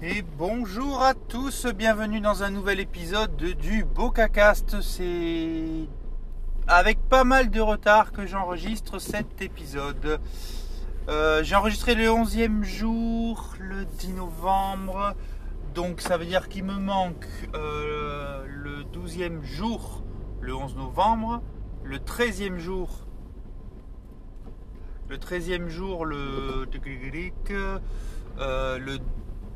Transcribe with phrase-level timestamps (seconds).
[0.00, 4.80] Et bonjour à tous, bienvenue dans un nouvel épisode de, du BocaCast.
[4.80, 5.88] C'est
[6.68, 10.20] avec pas mal de retard que j'enregistre cet épisode.
[11.08, 15.16] Euh, j'ai enregistré le 11e jour, le 10 novembre.
[15.74, 17.26] Donc ça veut dire qu'il me manque
[17.56, 20.04] euh, le 12e jour,
[20.40, 21.42] le 11 novembre,
[21.82, 23.04] le 13e jour,
[25.08, 26.68] le 13e jour, le,
[28.38, 28.98] euh, le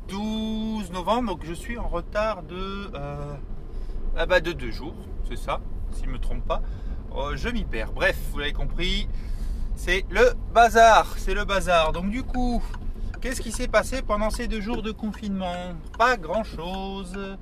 [0.07, 1.29] 12 novembre.
[1.29, 3.35] Donc je suis en retard de, euh,
[4.15, 4.95] ah bah de deux jours,
[5.27, 5.59] c'est ça,
[5.91, 6.61] s'il ne me trompe pas.
[7.15, 7.91] Euh, je m'y perds.
[7.93, 9.07] Bref, vous l'avez compris,
[9.75, 11.15] c'est le bazar.
[11.17, 11.91] C'est le bazar.
[11.91, 12.63] Donc du coup,
[13.21, 15.73] qu'est-ce qui s'est passé pendant ces deux jours de confinement?
[15.97, 17.37] Pas grand-chose.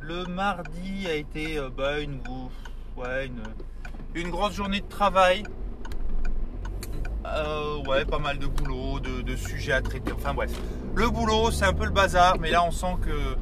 [0.00, 2.20] Le mardi a été euh, bah, une,
[2.96, 3.42] ouais, une,
[4.14, 5.44] une grosse journée de travail.
[7.26, 10.12] Euh, ouais, pas mal de boulot, de, de, sujets à traiter.
[10.12, 10.52] Enfin bref,
[10.94, 13.36] le boulot, c'est un peu le bazar, mais là on sent que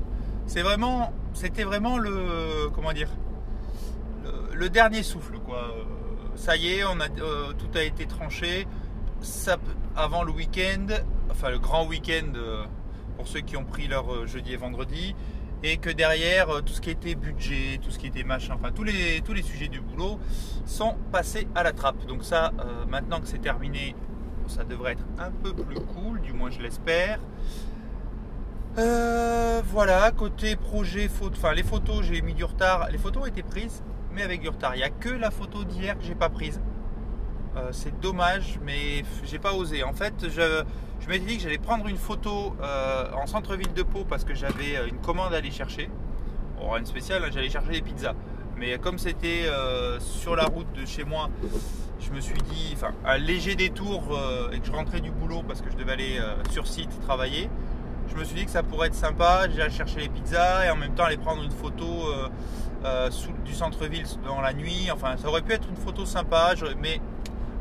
[0.47, 3.09] c'est vraiment, c'était vraiment le, comment dire,
[4.53, 5.75] le, dernier souffle quoi.
[6.35, 8.67] Ça y est, euh, tout a été tranché.
[9.21, 9.57] Ça,
[9.95, 10.87] avant le week-end,
[11.31, 12.65] enfin le grand week-end euh,
[13.17, 15.15] pour ceux qui ont pris leur euh, jeudi et vendredi,
[15.63, 18.73] et que derrière euh, tout ce qui était budget, tout ce qui était machin, enfin
[18.73, 20.19] tous les, tous les sujets du boulot
[20.67, 22.05] sont passés à la trappe.
[22.07, 23.95] Donc ça, euh, maintenant que c'est terminé,
[24.49, 27.19] ça devrait être un peu plus cool, du moins je l'espère.
[28.79, 32.89] Euh, voilà, côté projet, photo, enfin les photos, j'ai mis du retard.
[32.91, 34.75] Les photos ont été prises, mais avec du retard.
[34.75, 36.61] Il n'y a que la photo d'hier que j'ai pas prise.
[37.57, 39.83] Euh, c'est dommage, mais j'ai pas osé.
[39.85, 40.65] En fait, je,
[41.07, 44.89] m'étais dit que j'allais prendre une photo euh, en centre-ville de Pau parce que j'avais
[44.89, 45.91] une commande à aller chercher.
[46.59, 48.15] Bon, une spéciale, hein, j'allais chercher des pizzas.
[48.57, 49.51] Mais comme c'était
[49.99, 51.29] sur la route de chez moi,
[52.03, 55.43] je me suis dit, enfin, un léger détour euh, et que je rentrais du boulot
[55.47, 57.49] parce que je devais aller euh, sur site travailler,
[58.09, 59.49] je me suis dit que ça pourrait être sympa.
[59.55, 61.87] J'allais chercher les pizzas et en même temps aller prendre une photo
[63.11, 64.91] sous, du centre-ville dans la nuit.
[64.93, 67.01] Enfin, ça aurait pu être une photo sympa, mais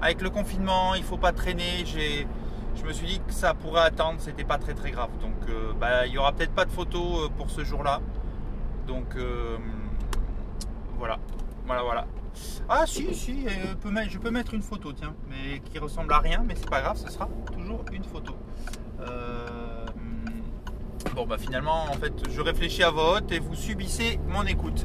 [0.01, 1.85] avec le confinement, il faut pas traîner.
[1.85, 5.09] Je me suis dit que ça pourrait attendre, c'était pas très très grave.
[5.21, 8.01] Donc euh, bah, il y aura peut-être pas de photos pour ce jour-là.
[8.87, 9.57] Donc euh,
[10.97, 11.19] voilà,
[11.66, 12.07] voilà, voilà.
[12.69, 16.43] Ah si, si, euh, je peux mettre une photo, tiens, mais qui ressemble à rien,
[16.45, 18.33] mais c'est pas grave, ce sera toujours une photo.
[19.01, 19.85] Euh,
[21.15, 24.83] bon bah finalement, en fait, je réfléchis à vote et vous subissez mon écoute.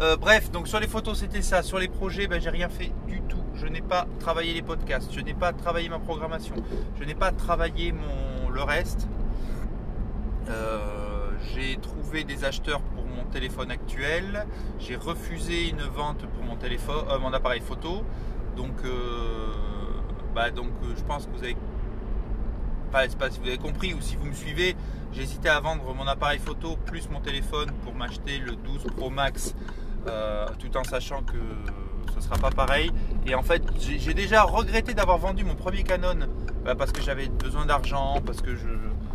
[0.00, 2.92] Euh, bref, donc sur les photos c'était ça, sur les projets, bah, j'ai rien fait
[3.06, 6.54] du tout je n'ai pas travaillé les podcasts, je n'ai pas travaillé ma programmation,
[6.98, 9.08] je n'ai pas travaillé mon, le reste.
[11.54, 14.46] J'ai trouvé des acheteurs pour mon téléphone actuel,
[14.78, 18.04] j'ai refusé une vente pour mon, téléphone, euh, mon appareil photo.
[18.56, 19.48] Donc, euh,
[20.34, 21.56] bah, donc euh, je pense que vous avez
[22.90, 24.76] pas, pas si vous avez compris ou si vous me suivez,
[25.16, 29.54] hésité à vendre mon appareil photo plus mon téléphone pour m'acheter le 12 Pro Max,
[30.58, 31.38] tout en sachant que
[32.14, 32.90] ce sera pas pareil.
[33.26, 36.28] Et en fait, j'ai déjà regretté d'avoir vendu mon premier Canon
[36.64, 38.68] bah, parce que j'avais besoin d'argent, parce que je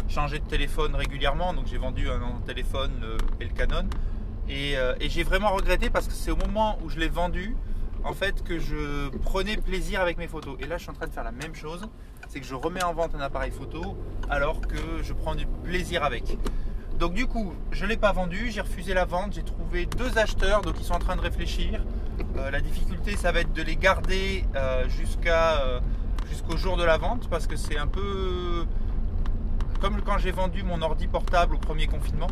[0.09, 3.87] changeais de téléphone régulièrement, donc j'ai vendu un, téléphone le, et le Canon.
[4.49, 7.55] Et, euh, et j'ai vraiment regretté parce que c'est au moment où je l'ai vendu,
[8.03, 10.55] en fait, que je prenais plaisir avec mes photos.
[10.59, 11.87] Et là, je suis en train de faire la même chose,
[12.29, 13.97] c'est que je remets en vente un appareil photo
[14.29, 16.37] alors que je prends du plaisir avec.
[16.99, 20.17] Donc du coup, je ne l'ai pas vendu, j'ai refusé la vente, j'ai trouvé deux
[20.17, 21.83] acheteurs, donc ils sont en train de réfléchir.
[22.37, 25.79] Euh, la difficulté, ça va être de les garder euh, jusqu'à euh,
[26.29, 28.65] jusqu'au jour de la vente, parce que c'est un peu
[29.79, 32.27] comme quand j'ai vendu mon ordi portable au premier confinement.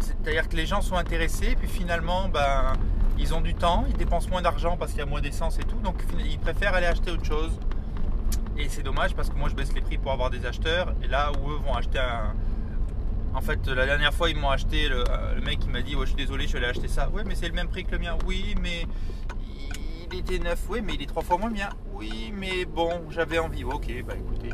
[0.00, 2.74] C'est-à-dire que les gens sont intéressés, puis finalement, ben,
[3.18, 5.64] ils ont du temps, ils dépensent moins d'argent parce qu'il y a moins d'essence et
[5.64, 7.58] tout, donc ils préfèrent aller acheter autre chose.
[8.58, 11.08] Et c'est dommage parce que moi je baisse les prix pour avoir des acheteurs, et
[11.08, 12.34] là où eux vont acheter un,
[13.34, 14.88] en fait, la dernière fois, ils m'ont acheté.
[14.88, 15.04] Le,
[15.42, 17.08] mec, il m'a dit ouais, Je suis désolé, je suis allé acheter ça.
[17.12, 18.16] Oui, mais c'est le même prix que le mien.
[18.26, 18.86] Oui, mais
[20.12, 20.64] il était neuf.
[20.68, 21.68] Oui, mais il est trois fois moins bien.
[21.92, 23.62] Oui, mais bon, j'avais envie.
[23.62, 24.50] Ok, bah écoutez.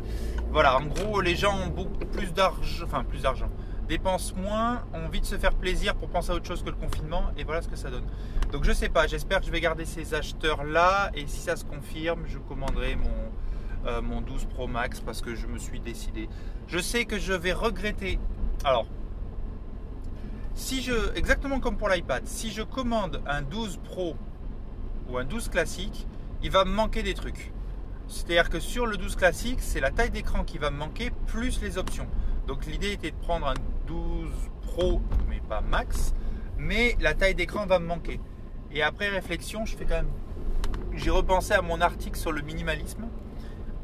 [0.51, 2.85] Voilà, en gros, les gens ont beaucoup plus d'argent.
[2.85, 3.49] Enfin, plus d'argent.
[3.87, 6.75] Dépensent moins, ont envie de se faire plaisir pour penser à autre chose que le
[6.75, 7.25] confinement.
[7.37, 8.05] Et voilà ce que ça donne.
[8.51, 9.07] Donc, je sais pas.
[9.07, 11.11] J'espère que je vais garder ces acheteurs-là.
[11.13, 15.35] Et si ça se confirme, je commanderai mon, euh, mon 12 Pro Max parce que
[15.35, 16.27] je me suis décidé.
[16.67, 18.19] Je sais que je vais regretter
[18.63, 18.87] alors,
[20.55, 24.15] si je, exactement comme pour l'iPad, si je commande un 12 Pro
[25.07, 26.07] ou un 12 classique,
[26.41, 27.53] il va me manquer des trucs.
[28.07, 31.61] C'est-à-dire que sur le 12 classique, c'est la taille d'écran qui va me manquer plus
[31.61, 32.07] les options.
[32.47, 33.53] Donc l'idée était de prendre un
[33.87, 34.29] 12
[34.61, 36.13] Pro, mais pas max,
[36.57, 38.19] mais la taille d'écran va me manquer.
[38.71, 40.11] Et après réflexion, je fais quand même.
[40.93, 43.07] J'ai repensé à mon article sur le minimalisme.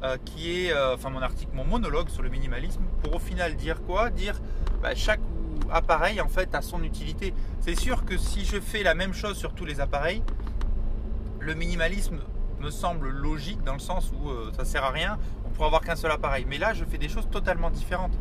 [0.03, 3.81] euh, qui est, enfin mon article, mon monologue sur le minimalisme, pour au final dire
[3.83, 4.09] quoi?
[4.09, 4.39] Dire
[4.81, 5.21] bah, chaque
[5.71, 7.33] appareil en fait a son utilité.
[7.61, 10.21] C'est sûr que si je fais la même chose sur tous les appareils,
[11.39, 12.19] le minimalisme
[12.63, 15.95] me semble logique dans le sens où ça sert à rien, on pourrait avoir qu'un
[15.95, 16.45] seul appareil.
[16.47, 18.17] Mais là, je fais des choses totalement différentes.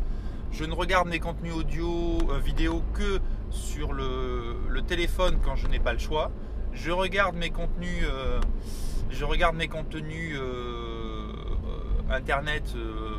[0.51, 3.19] Je ne regarde mes contenus audio, vidéo que
[3.49, 6.29] sur le, téléphone quand je n'ai pas le choix.
[6.73, 8.39] Je regarde mes contenus, euh,
[9.09, 12.63] je regarde mes contenus euh, euh, internet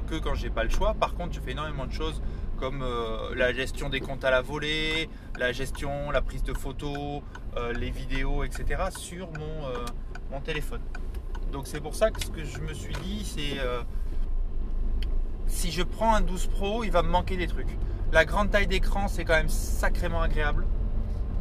[0.09, 0.95] que quand j'ai pas le choix.
[0.95, 2.21] Par contre, je fais énormément de choses
[2.59, 2.85] comme
[3.35, 7.23] la gestion des comptes à la volée, la gestion, la prise de photos,
[7.75, 8.85] les vidéos, etc.
[8.97, 9.69] sur mon,
[10.31, 10.81] mon téléphone.
[11.55, 13.61] Donc c'est pour ça que ce que je me suis dit, c'est
[15.47, 17.79] si je prends un 12 Pro, il va me manquer des trucs.
[18.13, 20.67] La grande taille d'écran, c'est quand même sacrément agréable.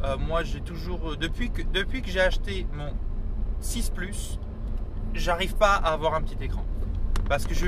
[0.04, 2.92] Euh, moi, j'ai toujours, euh, depuis que, depuis que j'ai acheté mon
[3.60, 4.38] 6 Plus,
[5.14, 6.64] j'arrive pas à avoir un petit écran.
[7.28, 7.66] Parce que je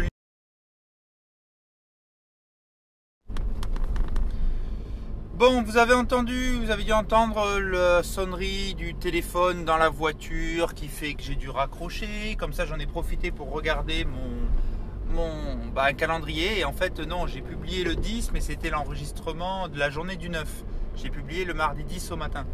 [5.36, 10.72] Bon, vous avez entendu, vous avez dû entendre la sonnerie du téléphone dans la voiture
[10.72, 12.36] qui fait que j'ai dû raccrocher.
[12.38, 16.60] Comme ça, j'en ai profité pour regarder mon, mon bah, calendrier.
[16.60, 20.30] Et en fait, non, j'ai publié le 10, mais c'était l'enregistrement de la journée du
[20.30, 20.48] 9.
[20.96, 22.46] J'ai publié le mardi 10 au matin.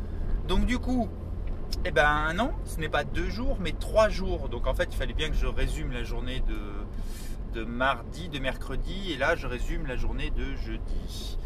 [0.49, 1.09] Donc du coup,
[1.85, 4.49] eh ben non, ce n'est pas deux jours, mais trois jours.
[4.49, 8.41] Donc en fait, il fallait bien que je résume la journée de, de mardi, de
[8.41, 11.39] mercredi, et là, je résume la journée de jeudi.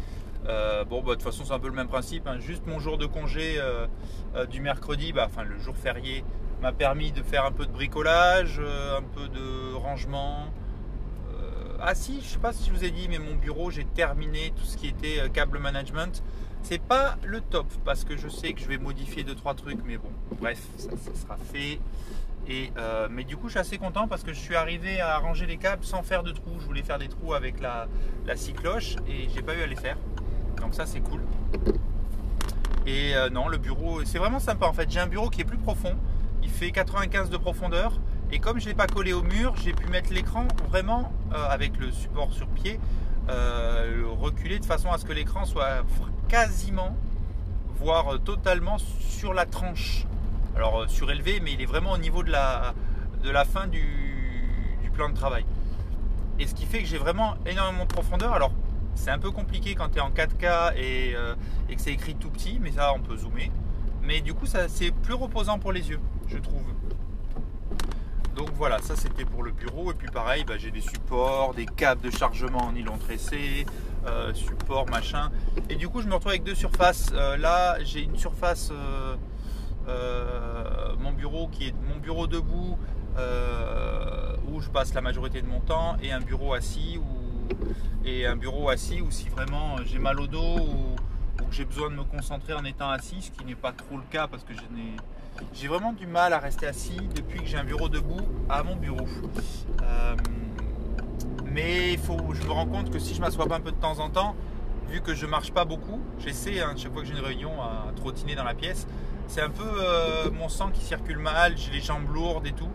[0.47, 2.27] Euh, bon, bah, de toute façon, c'est un peu le même principe.
[2.27, 2.39] Hein.
[2.39, 3.87] Juste mon jour de congé euh,
[4.35, 6.23] euh, du mercredi, bah, enfin le jour férié,
[6.61, 10.47] m'a permis de faire un peu de bricolage, un peu de rangement,
[11.79, 14.51] ah si, je sais pas si je vous ai dit, mais mon bureau, j'ai terminé
[14.55, 16.23] tout ce qui était câble management.
[16.63, 19.85] C'est pas le top parce que je sais que je vais modifier deux trois trucs,
[19.85, 20.09] mais bon,
[20.41, 21.79] bref, ça, sera fait.
[22.49, 22.71] Et
[23.11, 25.57] mais du coup, je suis assez content parce que je suis arrivé à ranger les
[25.57, 26.59] câbles sans faire de trous.
[26.59, 27.87] Je voulais faire des trous avec la,
[28.25, 29.97] la cycloche et j'ai pas eu à les faire.
[30.61, 31.21] Donc ça, c'est cool.
[32.85, 34.89] Et euh, non, le bureau, c'est vraiment sympa en fait.
[34.89, 35.95] J'ai un bureau qui est plus profond.
[36.43, 37.93] Il fait 95 de profondeur
[38.29, 41.47] et comme je ne l'ai pas collé au mur, j'ai pu mettre l'écran vraiment euh,
[41.49, 42.77] avec le support sur pied,
[43.29, 45.85] euh, reculer de façon à ce que l'écran soit
[46.27, 46.93] quasiment,
[47.79, 50.05] voire euh, totalement sur la tranche.
[50.57, 52.73] Alors surélevé, mais il est vraiment au niveau de la,
[53.23, 53.85] de la fin du,
[54.93, 55.45] plan de travail.
[56.39, 58.33] Et ce qui fait que j'ai vraiment énormément de profondeur.
[58.33, 58.51] Alors
[58.97, 61.15] c'est un peu compliqué quand tu es en 4K et,
[61.69, 63.51] et que c'est écrit tout petit, mais ça on peut zoomer.
[64.01, 66.63] Mais du coup ça c'est plus reposant pour les yeux, je trouve.
[68.37, 69.91] Donc voilà, ça c'était pour le bureau.
[69.91, 73.65] Et puis pareil, bah, j'ai des supports, des câbles de chargement en nylon tressé,
[74.05, 75.31] euh, support, machin.
[75.71, 77.09] Et du coup, je me retrouve avec deux surfaces.
[77.13, 78.71] Euh, là, j'ai une surface,
[79.87, 82.77] euh, mon bureau qui est mon bureau debout,
[84.47, 86.99] où je passe la majorité de mon temps, et un bureau assis,
[88.25, 90.95] un bureau assis où si vraiment j'ai mal au dos ou,
[91.41, 93.97] ou que j'ai besoin de me concentrer en étant assis, ce qui n'est pas trop
[93.97, 94.53] le cas parce que
[95.53, 98.75] j'ai vraiment du mal à rester assis depuis que j'ai un bureau debout à mon
[98.75, 99.07] bureau.
[99.81, 100.15] Euh,
[101.45, 103.77] mais il faut, je me rends compte que si je m'assois pas un peu de
[103.77, 104.35] temps en temps,
[104.89, 107.91] vu que je marche pas beaucoup, j'essaie hein, chaque fois que j'ai une réunion à
[107.95, 108.87] trottiner dans la pièce.
[109.27, 112.69] C'est un peu euh, mon sang qui circule mal, j'ai les jambes lourdes et tout.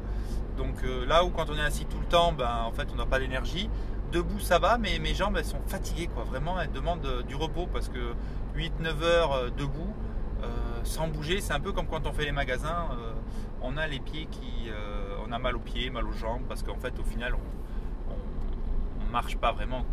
[0.57, 2.97] Donc euh, là où quand on est assis tout le temps, ben, en fait on
[2.97, 3.71] n'a pas d'énergie.
[4.13, 6.25] Debout ça va, mais mes jambes elles sont fatiguées quoi.
[6.25, 8.15] Vraiment elles demandent du repos parce que
[8.55, 9.95] 8-9 heures debout,
[10.43, 11.41] euh, sans bouger.
[11.41, 13.13] C'est un peu comme quand on fait les magasins, euh,
[13.61, 14.69] on a les pieds qui.
[14.69, 19.13] Euh, on a mal aux pieds, mal aux jambes, parce qu'en fait, au final, on,
[19.13, 19.85] marche pas vraiment.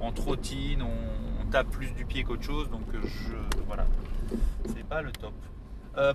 [0.00, 3.34] On, trottine, on, tape plus du pied qu'autre chose, donc je.
[3.66, 3.86] Voilà.
[4.66, 5.32] C'est pas le top.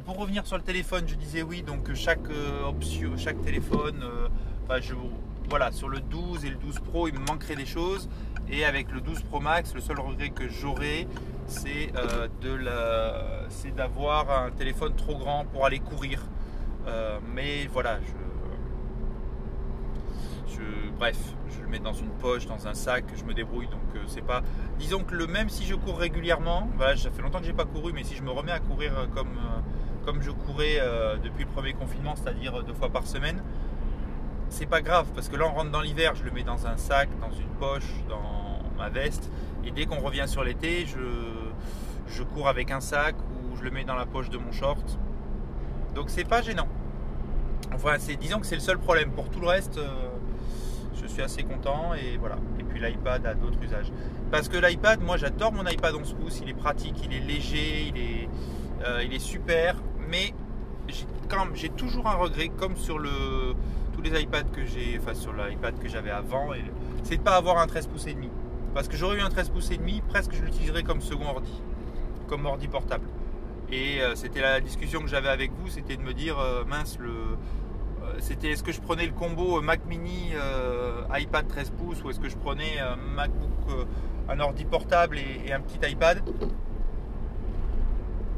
[0.06, 2.30] pour revenir sur le téléphone, je disais oui, donc chaque
[2.66, 4.06] option, chaque téléphone,
[4.70, 4.94] bah, je,
[5.50, 8.10] voilà, sur le 12 et le 12 Pro, il me manquerait des choses.
[8.50, 11.08] Et avec le 12 Pro Max, le seul regret que j'aurais,
[11.48, 12.28] c'est euh,
[13.76, 16.22] d'avoir un téléphone trop grand pour aller courir.
[16.88, 18.00] Euh, mais voilà,
[20.48, 20.62] je,
[20.98, 21.18] bref,
[21.50, 23.68] je le mets dans une poche, dans un sac, je me débrouille.
[23.68, 24.44] Donc euh, c'est pas.
[24.78, 27.66] Disons que le même si je cours régulièrement, voilà, ça fait longtemps que j'ai pas
[27.66, 28.94] couru, mais si je me remets à courir
[30.06, 30.80] comme je courais
[31.24, 33.42] depuis le premier confinement, c'est-à-dire deux fois par semaine,
[34.50, 36.78] c'est pas grave parce que là on rentre dans l'hiver, je le mets dans un
[36.78, 39.30] sac, dans une poche, dans ma veste.
[39.66, 40.98] Et dès qu'on revient sur l'été, je,
[42.08, 44.98] je cours avec un sac ou je le mets dans la poche de mon short.
[45.94, 46.68] Donc c'est pas gênant.
[47.74, 49.12] Enfin, c'est, disons que c'est le seul problème.
[49.12, 49.88] Pour tout le reste, euh,
[51.02, 52.38] je suis assez content et voilà.
[52.60, 53.92] Et puis l'iPad a d'autres usages.
[54.32, 56.40] Parce que l'iPad, moi j'adore mon iPad 11 pouces.
[56.42, 58.30] Il est pratique, il est léger, il est,
[58.86, 59.76] euh, il est super.
[60.10, 60.34] Mais
[61.30, 63.56] quand j'ai toujours un regret, comme sur le
[63.96, 66.50] tous les iPads que j'ai, enfin sur l'iPad que j'avais avant,
[67.04, 68.30] c'est de pas avoir un 13 pouces et demi.
[68.74, 71.62] Parce que j'aurais eu un 13 pouces et demi, presque je l'utiliserais comme second ordi,
[72.28, 73.08] comme ordi portable.
[73.72, 76.98] Et euh, c'était la discussion que j'avais avec vous, c'était de me dire, euh, mince,
[77.00, 77.38] le,
[78.20, 80.34] c'était est-ce que je prenais le combo Mac Mini,
[81.14, 83.88] iPad 13 pouces, ou est-ce que je prenais un MacBook,
[84.30, 86.22] un ordi portable et, un petit iPad?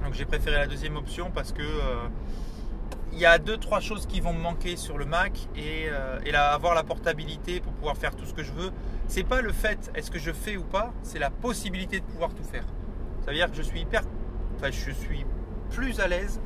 [0.03, 1.63] Donc j'ai préféré la deuxième option parce que
[3.13, 6.19] il y a deux trois choses qui vont me manquer sur le Mac et, euh,
[6.33, 8.71] avoir la portabilité pour pouvoir faire tout ce que je veux.
[9.07, 12.33] C'est pas le fait est-ce que je fais ou pas, c'est la possibilité de pouvoir
[12.33, 12.65] tout faire.
[13.21, 14.01] Ça veut dire que je suis hyper,
[14.55, 15.25] enfin je suis
[15.71, 16.41] plus à l'aise,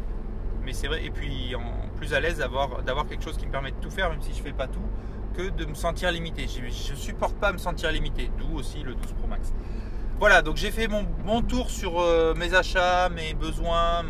[0.64, 1.54] mais c'est vrai et puis
[1.98, 4.42] plus à l'aise d'avoir quelque chose qui me permet de tout faire même si je
[4.42, 4.82] fais pas tout,
[5.34, 6.48] que de me sentir limité.
[6.48, 9.54] Je, supporte pas me sentir limité, d'où aussi le 12 Pro Max.
[10.20, 14.04] Voilà, donc j'ai fait mon, tour sur euh, mes achats, mes besoins,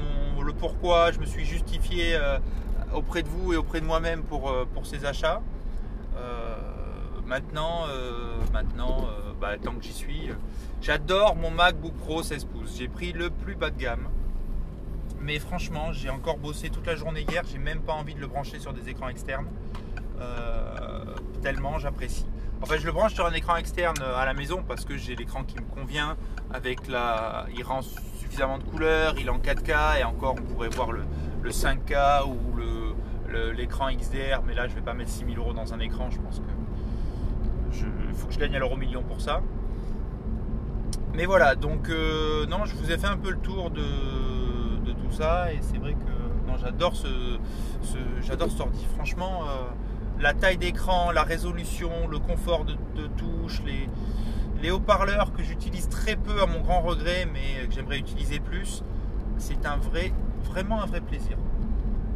[0.44, 1.12] le pourquoi.
[1.12, 2.40] Je me suis justifié euh,
[2.94, 5.42] auprès de vous et auprès de moi-même pour, euh, pour ces achats.
[7.26, 7.86] maintenant,
[8.52, 9.08] maintenant
[9.40, 10.30] bah, tant que j'y suis,
[10.82, 12.76] j'adore mon MacBook Pro 16 pouces.
[12.78, 14.10] J'ai pris le plus bas de gamme.
[15.22, 17.44] Mais franchement, j'ai encore bossé toute la journée hier.
[17.50, 19.48] J'ai même pas envie de le brancher sur des écrans externes.
[21.42, 22.26] tellement j'apprécie.
[22.62, 24.96] En fait, je le branche sur un écran externe euh, à la maison parce que
[24.96, 26.16] j'ai l'écran qui me convient.
[26.54, 27.82] Avec la, il rend
[28.38, 31.04] de couleurs, il est en 4K et encore on pourrait voir le,
[31.50, 32.38] 5K ou
[33.56, 34.42] l'écran XDR.
[34.46, 36.10] Mais là, je vais pas mettre 6000 euros dans un écran.
[36.10, 39.42] Je pense que faut que je gagne à l'euro million pour ça.
[41.14, 43.82] Mais voilà, donc euh, non, je vous ai fait un peu le tour de,
[44.92, 47.08] tout ça et c'est vrai que non, j'adore ce,
[48.22, 48.86] j'adore ce ordi.
[48.96, 49.44] Franchement.
[49.44, 49.70] Euh,
[50.22, 52.76] la taille d'écran, la résolution, le confort de,
[53.18, 53.90] touche, les,
[54.62, 58.84] les haut-parleurs que j'utilise très peu à mon grand regret, mais que j'aimerais utiliser plus,
[59.38, 60.14] c'est un vrai,
[60.44, 61.38] vraiment un vrai plaisir.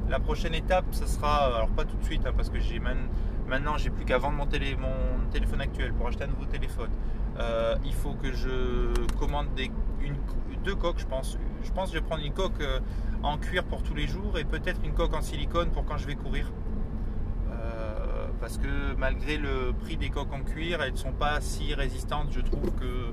[0.10, 3.78] La prochaine étape, ce sera, alors pas tout de suite, hein, parce que j'ai maintenant
[3.78, 6.90] j'ai plus qu'à vendre mon, téléphone actuel pour acheter un nouveau téléphone.
[7.40, 9.48] Euh, il faut que je commande
[10.02, 10.16] une,
[10.64, 11.38] deux coques, je pense.
[11.64, 12.80] Je pense que je vais prendre une coque euh,
[13.24, 16.06] en cuir pour tous les jours et peut-être une coque en silicone pour quand je
[16.06, 16.52] vais courir
[18.46, 22.28] parce que malgré le prix des coques en cuir, elles ne sont pas si résistantes,
[22.30, 23.12] je trouve, que,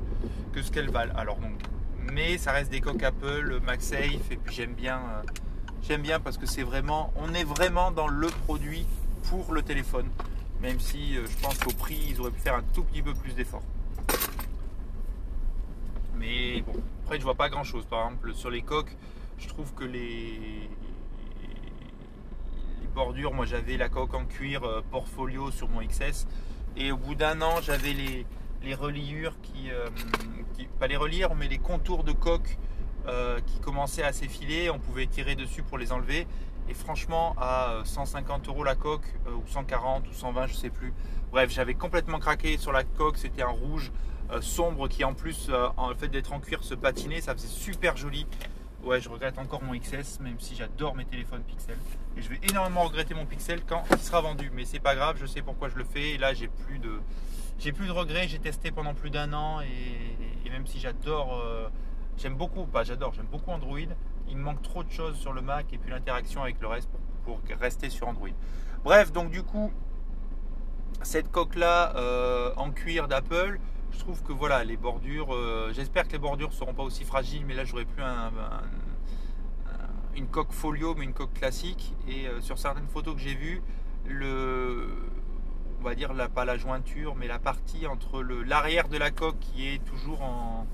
[0.52, 1.14] que ce qu'elles valent.
[1.16, 1.54] Alors donc,
[2.12, 5.22] mais ça reste des coques Apple, MagSafe, et puis j'aime bien, euh,
[5.80, 8.86] j'aime bien parce que c'est vraiment, on est vraiment dans le produit
[9.30, 10.10] pour le téléphone,
[10.60, 13.14] même si euh, je pense qu'au prix, ils auraient pu faire un tout petit peu
[13.14, 13.64] plus d'efforts.
[16.18, 16.74] Mais bon,
[17.04, 17.86] après je vois pas grand chose.
[17.86, 18.94] Par exemple, sur les coques,
[19.38, 20.68] je trouve que les,
[22.88, 26.26] bordure, moi j'avais la coque en cuir euh, Portfolio sur mon XS.
[26.76, 28.26] Et au bout d'un an, j'avais les,
[28.62, 29.34] les reliures
[29.66, 29.88] euh,
[30.54, 32.58] qui, Pas les reliures, mais les contours de coque
[33.06, 34.70] euh, qui commençaient à s'effiler.
[34.70, 36.26] On pouvait tirer dessus pour les enlever.
[36.68, 40.94] Et franchement, à 150 euros la coque, ou 140 ou 120, je sais plus.
[41.32, 43.18] Bref, j'avais complètement craqué sur la coque.
[43.18, 43.90] C'était un rouge
[44.40, 47.20] sombre qui, en plus, en fait d'être en cuir, se patinait.
[47.20, 48.26] Ça faisait super joli.
[48.82, 51.76] Ouais, je regrette encore mon XS, même si j'adore mes téléphones Pixel.
[52.16, 54.50] Et je vais énormément regretter mon Pixel quand il sera vendu.
[54.52, 56.10] Mais c'est pas grave, je sais pourquoi je le fais.
[56.10, 57.00] Et là, j'ai plus de,
[57.60, 58.26] j'ai plus de regrets.
[58.26, 61.68] J'ai testé pendant plus d'un an et, même si j'adore, euh,
[62.18, 63.78] j'aime beaucoup, pas j'adore, j'aime beaucoup Android.
[64.28, 66.90] Il me manque trop de choses sur le Mac et puis l'interaction avec le reste
[67.24, 68.28] pour, rester sur Android.
[68.82, 69.72] Bref, donc du coup,
[71.02, 73.60] cette coque là euh, en cuir d'Apple
[73.92, 77.44] je trouve que voilà, les bordures, euh, j'espère que les bordures seront pas aussi fragiles,
[77.46, 78.02] mais là j'aurais plus
[80.16, 81.94] une coque folio, mais une coque classique.
[82.08, 83.62] Et euh, sur certaines photos que j'ai vues,
[84.08, 89.68] on va dire pas la jointure, mais la partie entre l'arrière de la coque qui
[89.68, 90.66] est toujours en,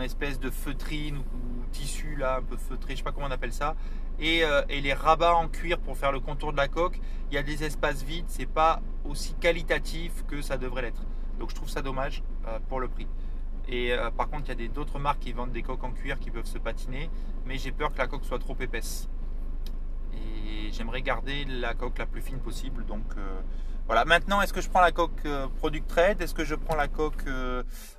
[0.00, 3.52] espèce de feutrine ou, tissu là, un peu feutré, je sais pas comment on appelle
[3.52, 3.74] ça,
[4.20, 7.00] et, euh, et, les rabats en cuir pour faire le contour de la coque,
[7.30, 11.02] il y a des espaces vides, c'est pas aussi qualitatif que ça devrait l'être.
[11.38, 13.06] Donc je trouve ça dommage euh, pour le prix.
[13.68, 16.18] Et euh, par contre, il y a d'autres marques qui vendent des coques en cuir
[16.18, 17.10] qui peuvent se patiner,
[17.44, 19.08] mais j'ai peur que la coque soit trop épaisse.
[20.12, 22.84] Et j'aimerais garder la coque la plus fine possible.
[22.86, 23.40] Donc euh,
[23.86, 24.04] voilà.
[24.04, 25.26] Maintenant, est-ce que je prends la coque
[25.58, 26.20] Product Trade?
[26.22, 27.24] Est-ce que je prends la coque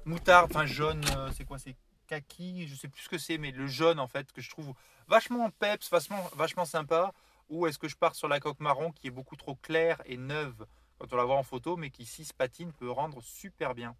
[0.05, 1.03] moutarde, enfin jaune
[1.34, 1.58] C'est quoi?
[1.60, 1.75] C'est
[2.08, 2.67] kaki?
[2.67, 4.74] Je sais plus ce que c'est, mais le jaune en fait que je trouve
[5.08, 7.13] vachement peps, vachement, vachement sympa.
[7.50, 10.17] Ou est-ce que je pars sur la coque marron qui est beaucoup trop claire et
[10.17, 10.65] neuve?
[10.99, 13.95] Quand on la voit en photo, mais qui si se patine peut rendre super bien.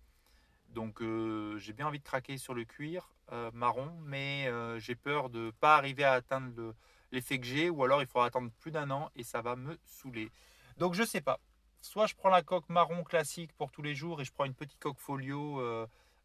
[0.69, 4.95] Donc euh, j'ai bien envie de craquer sur le cuir euh, marron, mais euh, j'ai
[4.95, 6.75] peur de ne pas arriver à atteindre
[7.11, 9.79] l'effet que j'ai, ou alors il faudra attendre plus d'un an et ça va me
[9.85, 10.29] saouler.
[10.77, 11.39] Donc je sais pas.
[11.81, 14.53] Soit je prends la coque marron classique pour tous les jours et je prends une
[14.53, 15.61] petite coque folio,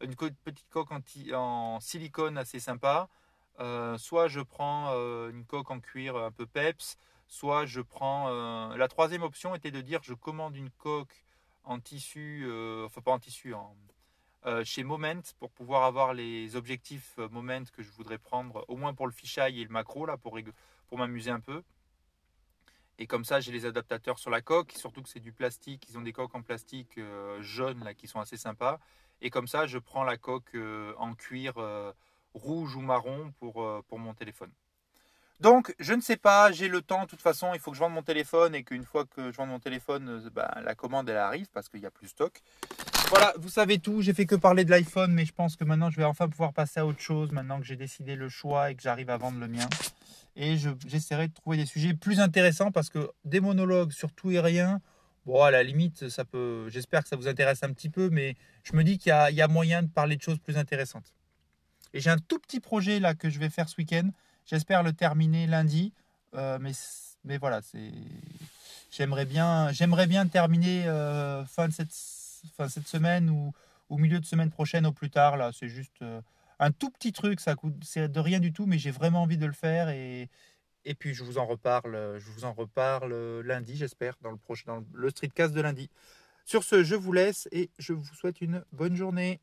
[0.00, 1.00] une petite coque en,
[1.32, 3.08] en, silicone assez sympa.
[3.96, 4.90] soit je prends
[5.30, 8.28] une coque en cuir un peu peps, soit je prends.
[8.28, 11.24] euh, la troisième option était de dire je commande une coque
[11.64, 13.76] en tissu, euh, enfin pas en tissu, en,
[14.46, 18.94] euh, chez Moment pour pouvoir avoir les objectifs Moment que je voudrais prendre, au moins
[18.94, 20.38] pour le fisheye et le macro, là, pour,
[20.92, 21.62] m'amuser un peu.
[22.98, 25.88] Et comme ça, j'ai les adaptateurs sur la coque, surtout que c'est du plastique.
[25.88, 27.00] Ils ont des coques en plastique
[27.40, 28.78] jaune là, qui sont assez sympas.
[29.20, 30.56] Et comme ça, je prends la coque
[30.98, 31.54] en cuir
[32.34, 34.52] rouge ou marron pour, pour mon téléphone.
[35.40, 37.02] Donc, je ne sais pas, j'ai le temps.
[37.02, 39.36] De toute façon, il faut que je vende mon téléphone et qu'une fois que je
[39.36, 42.10] vende mon téléphone, euh, ben, la commande elle arrive parce qu'il n'y a plus de
[42.10, 42.40] stock.
[43.10, 44.00] Voilà, vous savez tout.
[44.00, 46.52] J'ai fait que parler de l'iPhone, mais je pense que maintenant je vais enfin pouvoir
[46.52, 47.32] passer à autre chose.
[47.32, 49.68] Maintenant que j'ai décidé le choix et que j'arrive à vendre le mien.
[50.36, 54.30] Et je- j'essaierai de trouver des sujets plus intéressants parce que des monologues sur tout
[54.30, 54.80] et rien,
[55.26, 56.68] bon, à la limite, ça peut.
[56.70, 59.48] J'espère que ça vous intéresse un petit peu, mais je me dis qu'il y a
[59.48, 61.12] moyen de parler de choses plus intéressantes.
[61.92, 64.08] Et j'ai un tout petit projet là que je vais faire ce week-end.
[64.46, 65.92] J'espère le terminer lundi.
[66.34, 66.72] Euh, mais,
[67.24, 67.60] mais voilà.
[68.90, 69.70] J'aimerais bien,
[70.06, 71.94] bien terminer euh, fin, de cette,
[72.56, 73.52] fin cette semaine ou
[73.88, 75.36] au milieu de semaine prochaine au plus tard.
[75.36, 76.20] Là, c'est juste euh,
[76.58, 77.40] un tout petit truc.
[77.40, 80.28] Ça coûte, c'est de rien du tout, mais j'ai vraiment envie de le faire et
[80.86, 84.64] et puis je vous en reparle, je vous en reparle lundi, j'espère, dans le prochain,
[84.66, 85.88] dans le streetcast de lundi.
[86.44, 89.40] Sur ce, je vous laisse et je vous souhaite une bonne journée.